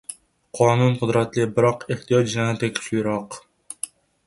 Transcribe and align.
Qonun 0.59 0.95
qudratli, 1.01 1.45
biroq 1.59 1.85
ehtiyoj 1.97 2.25
yanada 2.33 2.73
kuchliroq. 2.79 3.41